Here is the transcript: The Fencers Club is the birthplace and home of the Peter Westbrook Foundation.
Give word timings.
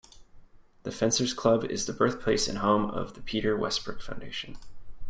The 0.81 0.89
Fencers 0.91 1.31
Club 1.31 1.63
is 1.63 1.85
the 1.85 1.93
birthplace 1.93 2.47
and 2.47 2.57
home 2.57 2.85
of 2.89 3.13
the 3.13 3.21
Peter 3.21 3.55
Westbrook 3.55 4.01
Foundation. 4.01 4.57